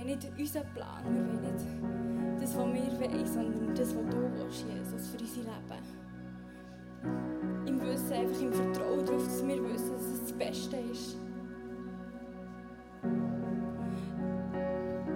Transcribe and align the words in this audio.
wollen 0.00 0.18
nicht 0.18 0.38
unseren 0.38 0.66
Plan, 0.74 1.04
wir 1.04 1.26
wollen 1.26 1.42
nicht 1.42 2.42
das, 2.42 2.56
was 2.56 2.66
wir 2.66 3.00
wollen, 3.00 3.26
sondern 3.26 3.74
das, 3.74 3.94
was 3.94 4.04
du 4.04 4.30
willst, 4.32 4.64
Jesus, 4.66 5.08
für 5.08 5.18
unser 5.18 5.40
Leben. 5.40 5.82
Im 7.66 7.80
Wissen, 7.82 8.12
einfach 8.12 8.40
im 8.40 8.52
Vertrauen 8.52 9.04
darauf, 9.04 9.24
dass 9.24 9.46
wir 9.46 9.64
wissen, 9.64 9.92
dass 9.92 10.04
es 10.04 10.20
das 10.20 10.32
Beste 10.32 10.76
ist. 10.76 11.16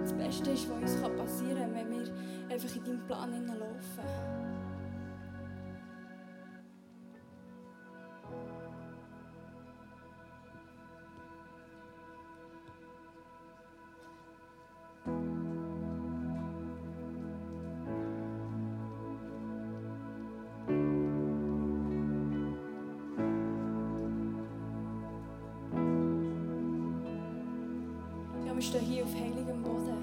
Das 0.01 0.13
Beste 0.13 0.51
ist, 0.51 0.69
was 0.69 0.77
uns 0.81 1.01
passieren 1.17 1.57
kann, 1.57 1.75
wenn 1.75 1.89
wir 1.91 2.53
einfach 2.53 2.75
in 2.75 2.83
deinem 2.83 3.07
Plan 3.07 3.33
hineinlaufen. 3.33 4.54
stehen 28.65 28.81
hier 28.81 29.03
auf 29.03 29.13
heiligem 29.13 29.61
Boden. 29.61 29.97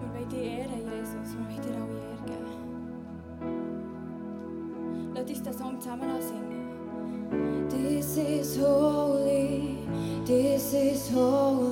Wir 0.00 0.08
wollen 0.14 0.28
dir 0.28 0.42
ehren, 0.42 0.82
Jesus. 0.96 1.34
Wir 1.34 1.44
wollen 1.44 1.62
dir 1.62 1.74
alle 1.82 1.98
Ehre 2.08 2.22
geben. 2.26 2.52
Lass 5.14 5.28
uns 5.28 5.42
den 5.42 5.52
Song 5.52 5.80
zusammen 5.80 6.22
singen. 6.22 6.48
This 7.68 8.16
is 8.16 8.58
holy, 8.58 9.78
this 10.24 10.72
is 10.72 11.10
holy. 11.12 11.67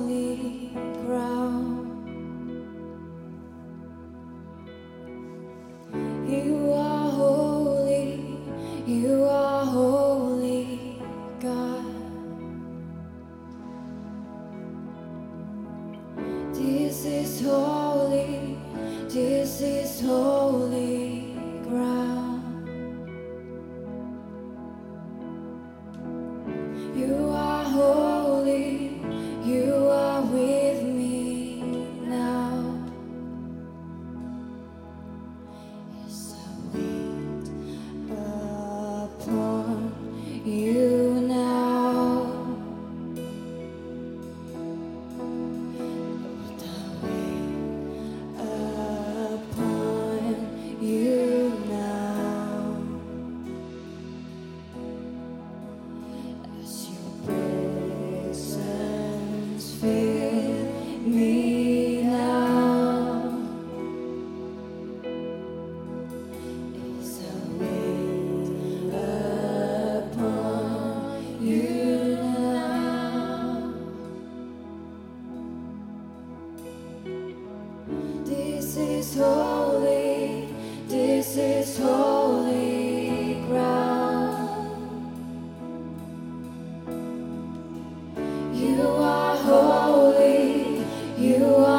you 91.37 91.45
are. 91.45 91.76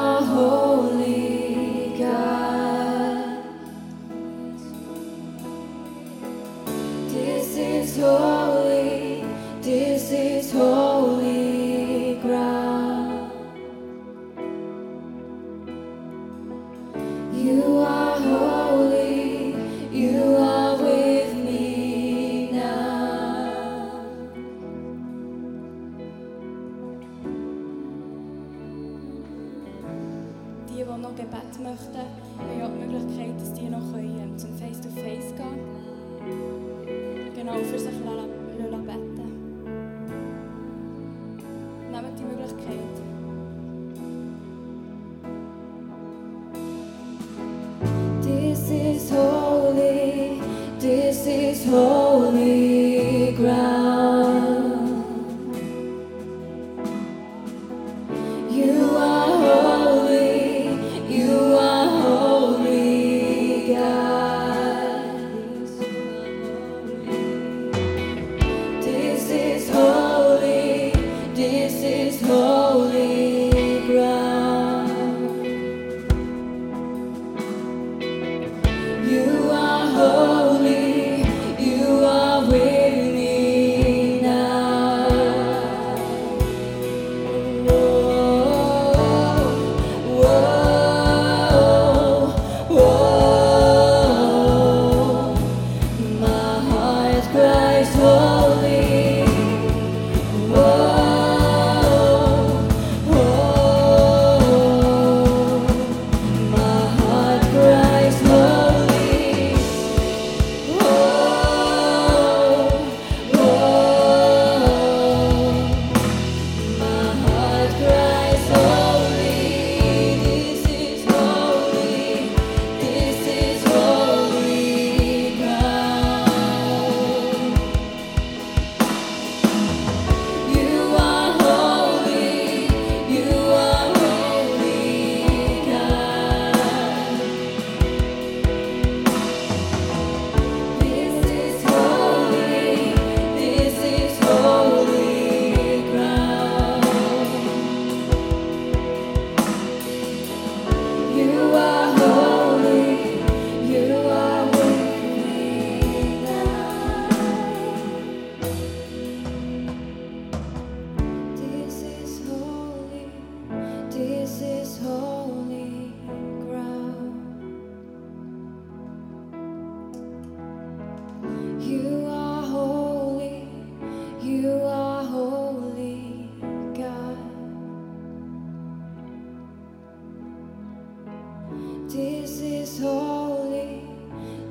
flores. 51.69 52.08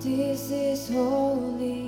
This 0.07 0.51
is 0.51 0.89
holy. 0.89 1.86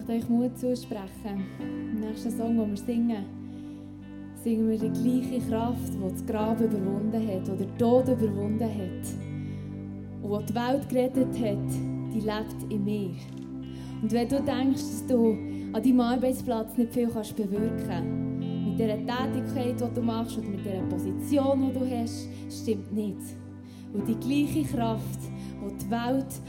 Möchte 0.00 0.12
euch 0.12 0.28
Mut 0.28 0.58
zusprechen. 0.58 1.44
Im 1.60 2.00
nächsten 2.00 2.30
Song, 2.30 2.56
den 2.56 2.70
wir 2.70 2.76
singen, 2.76 3.24
singen 4.42 4.70
wir 4.70 4.78
die 4.78 4.88
gleiche 4.88 5.46
Kraft, 5.48 5.92
die 5.94 6.08
das 6.08 6.26
Grab 6.26 6.60
überwunden 6.60 7.12
hat, 7.12 7.46
die 7.46 7.64
den 7.64 7.78
Tod 7.78 8.08
überwunden 8.08 8.62
hat 8.62 10.22
und 10.22 10.48
die 10.48 10.52
die 10.52 10.54
Welt 10.54 10.88
gerettet 10.88 11.40
hat, 11.40 12.14
die 12.14 12.20
lebt 12.20 12.72
in 12.72 12.84
mir. 12.84 13.10
Und 14.02 14.12
wenn 14.12 14.28
du 14.28 14.40
denkst, 14.40 14.80
dass 14.80 15.06
du 15.06 15.32
an 15.72 15.82
deinem 15.82 16.00
Arbeitsplatz 16.00 16.76
nicht 16.78 16.92
viel 16.94 17.08
kannst 17.08 17.36
bewirken 17.36 17.84
kannst, 17.86 18.10
mit 18.70 18.78
dieser 18.78 18.96
Tätigkeit, 18.96 19.80
die 19.80 19.94
du 19.94 20.02
machst 20.02 20.38
oder 20.38 20.48
mit 20.48 20.64
dieser 20.64 20.82
Position, 20.82 21.66
die 21.66 21.78
du 21.78 21.90
hast, 21.90 22.28
stimmt 22.48 22.92
nicht. 22.92 23.36
Und 23.92 24.08
die 24.08 24.14
gleiche 24.14 24.64
Kraft, 24.74 25.20
die 25.60 25.84
die 25.84 25.90
Welt 25.90 26.40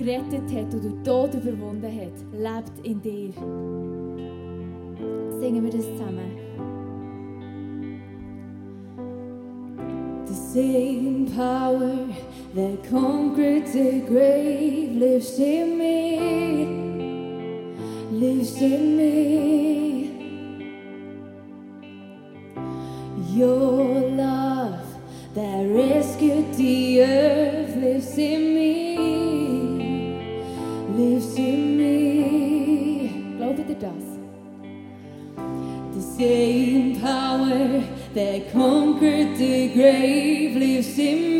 gerettet 0.00 0.50
hat 0.54 0.72
und 0.72 0.82
den 0.82 1.04
Tod 1.04 1.34
überwunden 1.34 1.84
hat, 1.84 2.16
lebt 2.32 2.86
in 2.86 3.02
dir. 3.02 3.32
Singen 5.38 5.62
wir 5.64 5.70
das 5.70 5.84
zusammen. 5.84 6.30
The 10.26 10.34
same 10.34 11.26
power 11.36 12.08
that 12.54 12.82
conquered 12.88 13.66
the 13.66 14.00
grave 14.06 14.96
lives 14.96 15.38
in 15.38 15.76
me, 15.76 16.16
lives 18.10 18.60
in 18.60 18.96
me. 18.96 20.10
Your 23.36 24.00
love 24.16 24.80
that 25.34 25.66
rescued 25.68 26.54
the 26.56 27.02
earth 27.02 27.76
lives 27.76 28.16
in 28.18 28.54
me, 28.54 28.89
ihr 33.80 33.88
das? 33.88 34.04
The 35.94 36.02
same 36.16 37.00
power 37.00 37.82
that 38.14 38.52
conquered 38.52 39.36
the 39.36 39.68
grave 39.74 40.56
lives 40.56 40.98
in 40.98 41.39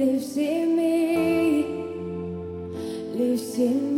lives 0.00 0.38
in 0.38 0.76
me, 0.76 1.62
lives 3.18 3.58
in 3.58 3.84
me. 3.84 3.89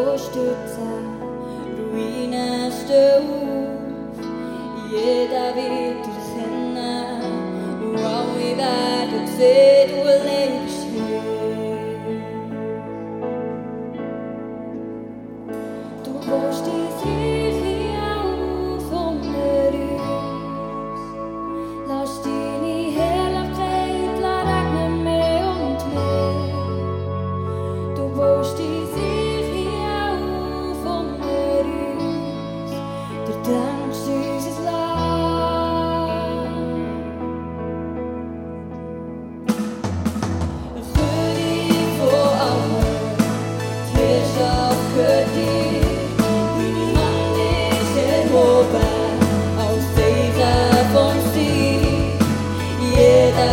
Burgen, 0.00 0.06
wo 0.06 0.18
stürzen, 0.18 1.04
Ruinen 1.92 2.72
stehen 2.72 3.28
auf. 3.28 4.20
Jeder 4.90 5.54
wird 5.54 6.06
erkennen 6.06 7.22
und 7.82 7.96
alle 7.96 8.56
werden 8.56 9.26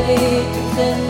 Jeder 0.08 0.22
wird 0.22 0.56
dich 0.56 1.07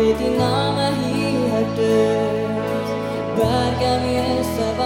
weichen, 0.00 0.18
wenn 0.18 0.18
dein 0.18 0.36
Name 0.38 0.92
hier 1.12 1.66
tönt. 1.76 2.88
Berge 3.36 3.92
müssen 4.04 4.78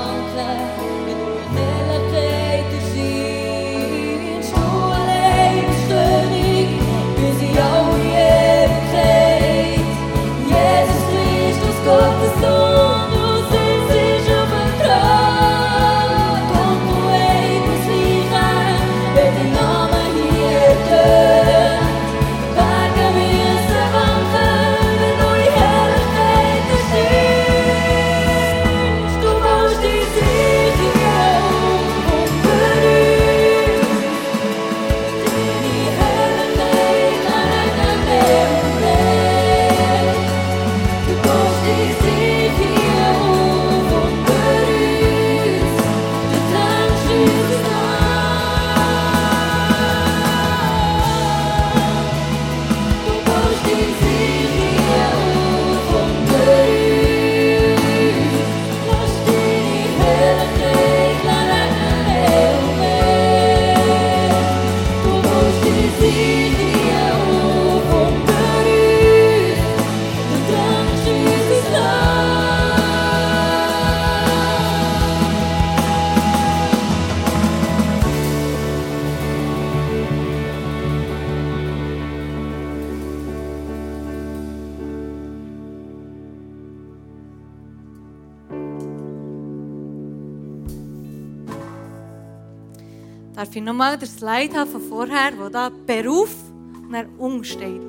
Darf 93.34 93.54
ich 93.56 93.62
nochmal 93.62 93.98
den 93.98 94.08
Slide 94.08 94.54
haben 94.54 94.70
von 94.70 94.80
vorher, 94.80 95.32
wo 95.36 95.48
da 95.48 95.68
Beruf 95.68 96.34
und 96.82 96.92
dann 96.92 97.08
Ung 97.18 97.42
steht? 97.42 97.80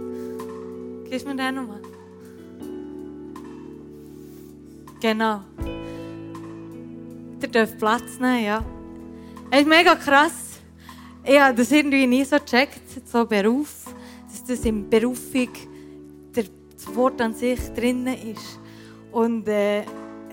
Gibst 1.07 1.27
mir 1.27 1.35
den 1.35 1.55
nochmal? 1.55 1.81
Genau. 4.99 5.41
Ihr 7.41 7.47
dürft 7.47 7.77
Platz 7.77 8.19
nehmen, 8.19 8.43
ja. 8.43 8.65
Es 9.51 9.61
ist 9.61 9.67
mega 9.67 9.93
krass. 9.93 10.59
Ich 11.23 11.39
habe 11.39 11.55
das 11.55 11.71
irgendwie 11.71 12.07
nie 12.07 12.23
so 12.23 12.37
gecheckt, 12.37 13.07
so 13.07 13.23
Beruf, 13.25 13.85
dass 14.27 14.43
das 14.45 14.65
im 14.65 14.89
Berufung 14.89 15.49
das 16.33 16.95
Wort 16.95 17.21
an 17.21 17.35
sich 17.35 17.59
drin 17.75 18.07
ist. 18.07 18.59
Und 19.11 19.47
äh, 19.47 19.83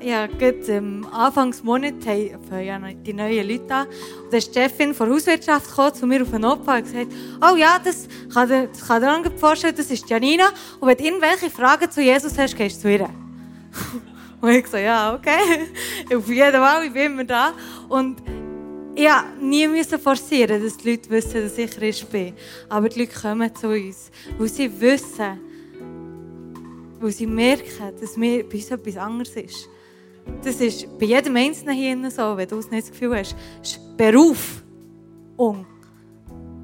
ja, 0.05 0.27
gerade 0.27 0.79
am 0.79 1.07
Anfangsmonat 1.07 1.95
haben 2.07 2.65
ja 2.65 2.79
die 2.79 3.13
neuen 3.13 3.49
Leute 3.49 3.75
an. 3.75 3.87
Und 3.87 4.33
dann 4.33 4.39
ist 4.39 4.55
die 4.55 4.59
Chefin 4.59 4.95
von 4.95 5.09
der 5.09 5.17
Hauswirtschaft 5.17 5.69
gekommen, 5.69 5.95
zu 5.95 6.07
mir 6.07 6.23
auf 6.23 6.31
den 6.31 6.45
Opa 6.45 6.77
und 6.77 6.85
gesagt, 6.85 7.13
oh 7.41 7.57
ja, 7.57 7.79
das 7.83 8.09
kann 8.33 8.49
dir, 8.49 8.69
das 8.69 8.87
kann 8.87 9.23
dir 9.23 9.31
vorstellen, 9.39 9.75
das 9.77 9.91
ist 9.91 10.09
Janina. 10.09 10.49
Und 10.81 10.89
wenn 10.89 10.97
du 10.97 11.05
irgendwelche 11.05 11.51
Fragen 11.51 11.91
zu 11.91 12.03
Jesus 12.03 12.37
hast, 12.39 12.57
gehst 12.57 12.77
du 12.79 12.83
zu 12.83 12.93
ihr. 12.93 13.09
Und 14.41 14.51
ich 14.51 14.67
so, 14.67 14.77
ja, 14.77 15.15
okay. 15.15 15.69
Auf 16.17 16.29
jeden 16.29 16.53
Fall, 16.53 16.87
ich 16.87 16.93
bin 16.93 17.13
immer 17.13 17.25
da. 17.25 17.53
Und 17.89 18.21
musste 18.95 19.25
nie 19.41 19.99
forcieren, 19.99 20.63
dass 20.63 20.77
die 20.77 20.91
Leute 20.91 21.11
wissen, 21.11 21.43
dass 21.43 21.57
ich 21.57 21.71
Christ 21.71 22.11
bin. 22.11 22.35
Aber 22.69 22.89
die 22.89 23.01
Leute 23.01 23.13
kommen 23.13 23.55
zu 23.55 23.69
uns, 23.69 24.11
weil 24.39 24.49
sie 24.49 24.81
wissen, 24.81 25.41
weil 27.01 27.13
sie 27.13 27.27
merken, 27.27 27.93
dass 28.01 28.17
mir 28.17 28.45
bei 28.45 28.57
uns 28.57 28.71
etwas 28.71 28.97
anderes 28.97 29.35
ist. 29.37 29.69
Das 30.45 30.61
ist 30.61 30.87
bei 30.99 31.07
jedem 31.07 31.37
Einzelnen 31.37 31.77
hier 31.77 32.11
so, 32.11 32.37
wenn 32.37 32.49
du 32.49 32.59
es 32.59 32.71
nicht 32.71 32.85
das 32.85 32.91
Gefühl 32.93 33.17
hast. 33.17 33.37
Ist 33.63 33.81
Beruf. 33.97 34.63
Und 35.37 35.67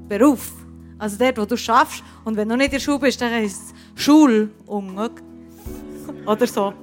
Beruf. 0.07 0.51
Also 0.97 1.17
dort, 1.17 1.37
wo 1.37 1.45
du 1.45 1.57
schaffst. 1.57 2.03
Und 2.25 2.35
wenn 2.35 2.49
du 2.49 2.57
nicht 2.57 2.67
in 2.67 2.71
der 2.71 2.79
Schule 2.79 2.99
bist, 2.99 3.21
dann 3.21 3.31
heisst 3.31 3.73
es 3.95 4.03
Schul. 4.03 4.49
Oder 4.67 6.47
so. 6.47 6.73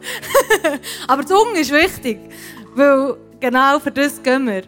Aber 1.09 1.23
das 1.23 1.31
Ung 1.31 1.55
ist 1.55 1.71
wichtig. 1.71 2.19
Weil 2.75 3.17
genau 3.41 3.79
für 3.79 3.91
das 3.91 4.23
gehen 4.23 4.47
wir. 4.47 4.63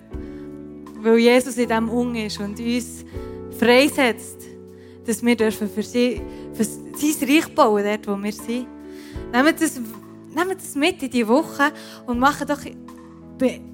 Weil 1.00 1.18
Jesus 1.18 1.56
in 1.56 1.68
diesem 1.68 1.88
Ung 1.88 2.14
ist 2.14 2.38
und 2.40 2.58
uns 2.58 3.04
freisetzt, 3.58 4.42
dass 5.06 5.24
wir 5.24 5.36
dürfen 5.36 5.70
für, 5.70 5.82
sie, 5.82 6.20
für 6.52 6.64
sein 6.64 7.28
Reich 7.28 7.54
bauen, 7.54 7.84
dort 7.84 8.06
wo 8.06 8.22
wir 8.22 8.32
sind. 8.32 8.66
Nehmt 9.32 9.60
das, 9.60 9.80
nehmt 10.38 10.60
das 10.60 10.74
mit 10.74 11.02
in 11.02 11.10
die 11.10 11.26
Woche 11.26 11.72
und 12.06 12.18
macht 12.18 12.48
doch, 12.48 12.60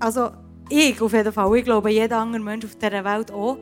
also 0.00 0.30
ich 0.68 1.00
auf 1.00 1.12
jeden 1.12 1.32
Fall, 1.32 1.56
ich 1.56 1.64
glaube, 1.64 1.90
jeder 1.90 2.18
andere 2.18 2.42
Mensch 2.42 2.64
auf 2.64 2.76
dieser 2.76 3.04
Welt 3.04 3.30
auch, 3.30 3.58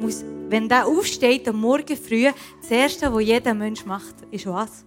muss, 0.00 0.24
wenn 0.48 0.68
der 0.68 0.86
aufsteht 0.86 1.48
am 1.48 1.60
Morgen 1.60 1.96
früh, 1.96 2.28
das 2.60 2.70
Erste, 2.70 3.12
was 3.12 3.22
jeder 3.22 3.54
Mensch 3.54 3.84
macht, 3.84 4.14
ist 4.30 4.46
was? 4.46 4.84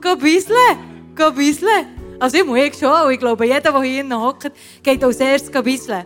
Geh 0.00 0.16
bisseln! 0.16 1.12
Geh 1.14 1.30
bisseln! 1.30 1.86
Also 2.18 2.38
ich 2.38 2.44
muss 2.44 2.58
ich 2.58 2.74
schon, 2.74 3.10
ich 3.10 3.18
glaube, 3.18 3.46
jeder, 3.46 3.60
der 3.60 3.82
hier 3.82 4.20
hockt, 4.20 4.52
geht 4.82 5.02
als 5.02 5.20
erstes 5.20 5.62
bisseln. 5.62 6.04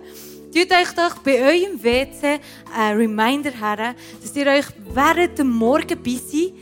Tut 0.54 0.70
euch 0.70 0.92
doch 0.94 1.18
bei 1.18 1.40
eurem 1.40 1.82
WC 1.82 2.38
ein 2.76 2.96
Reminder 2.96 3.50
her, 3.50 3.96
dass 4.22 4.36
ihr 4.36 4.46
euch 4.46 4.66
während 4.92 5.36
dem 5.38 5.50
Morgen 5.50 5.88
Morgenbissi 5.88 6.54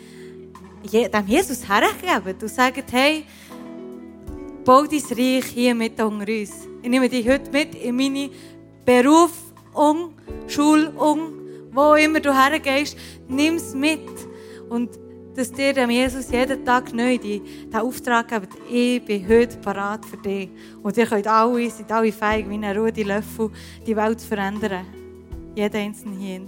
dem 0.83 1.27
Jesus 1.27 1.69
hergebt 1.69 2.43
und 2.43 2.49
sagt, 2.49 2.93
hey, 2.93 3.25
bau 4.65 4.85
dein 4.85 5.03
Reich 5.19 5.47
hier 5.47 5.75
mit 5.75 6.01
unter 6.01 6.29
uns. 6.29 6.69
Ich 6.83 6.89
nehme 6.89 7.09
dich 7.09 7.29
heute 7.29 7.51
mit 7.51 7.75
in 7.75 7.97
meine 7.97 8.31
Berufung, 8.85 10.15
Schulung, 10.49 11.33
wo 11.73 11.95
immer 11.95 12.21
du 12.21 12.33
hergehst, 12.33 12.97
nimm 13.29 13.57
es 13.57 13.75
mit. 13.75 14.09
Und 14.69 14.91
dass 15.35 15.51
dir 15.51 15.73
dem 15.73 15.91
Jesus 15.91 16.31
jeden 16.31 16.65
Tag 16.65 16.93
neu 16.93 17.17
den 17.17 17.43
Auftrag 17.75 18.29
gibt, 18.29 18.53
ich 18.71 19.03
bin 19.05 19.27
heute 19.27 19.57
parat 19.59 20.05
für 20.05 20.19
dich. 20.19 20.51
Und 20.83 20.97
ihr 20.97 21.07
könnt 21.07 21.27
alle, 21.27 21.71
seid 21.71 21.91
alle 21.91 22.13
fähig, 22.13 22.49
wie 22.49 22.55
ein 22.55 22.77
Rudi 22.77 23.03
Löffel, 23.03 23.51
die 23.87 23.97
Welt 23.97 24.21
zu 24.21 24.27
verändern. 24.27 24.87
Jeder 25.55 25.79
einzelne 25.79 26.17
hier. 26.17 26.41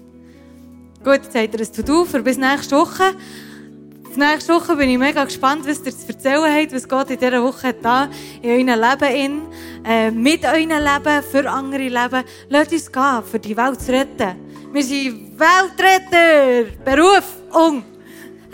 Gut, 1.02 1.24
jetzt 1.24 1.34
habt 1.34 1.54
ihr 1.54 1.60
ein 1.60 1.72
To-Do 1.72 2.04
für 2.04 2.22
bis 2.22 2.36
nächste 2.36 2.76
Woche. 2.76 3.14
Nächste 4.16 4.55
Woche 4.55 4.77
bin 4.77 4.90
ich 4.90 4.98
mega 4.98 5.24
gespannt, 5.24 5.66
was 5.66 5.81
ihr 5.85 5.96
zu 5.96 6.09
erzählen 6.09 6.44
habt, 6.44 6.72
was 6.72 6.88
Gott 6.88 7.11
in 7.11 7.18
dieser 7.18 7.42
Woche 7.42 7.74
da 7.74 8.09
in 8.42 8.68
eurem 8.68 8.81
Leben 8.81 9.14
in, 9.14 9.42
äh, 9.85 10.11
mit 10.11 10.44
eurem 10.44 10.68
Leben, 10.68 11.22
für 11.31 11.50
andere 11.50 11.88
Leben. 11.88 12.24
Lasst 12.48 12.72
uns 12.72 12.92
gehen, 12.92 13.22
für 13.31 13.38
die 13.38 13.57
Welt 13.57 13.81
zu 13.81 13.92
retten. 13.92 14.37
Wir 14.72 14.83
sind 14.85 15.38
Weltretter! 15.38 16.70
Beruf 16.85 17.24
und 17.53 17.85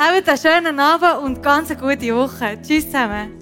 Habt 0.03 0.27
einen 0.27 0.39
schönen 0.39 0.81
Abend 0.81 1.23
und 1.23 1.43
ganz 1.43 1.71
eine 1.71 1.79
gute 1.79 2.17
Woche. 2.17 2.59
Tschüss 2.63 2.87
zusammen. 2.87 3.37